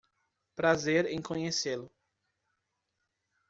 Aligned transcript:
Prazer 0.55 1.05
em 1.05 1.21
conhecê-lo. 1.21 1.91